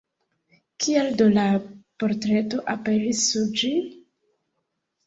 Kial 0.85 1.09
do 1.19 1.27
la 1.35 1.45
portreto 2.05 2.65
aperis 2.77 3.25
sur 3.29 3.57
ĝi? 3.63 3.75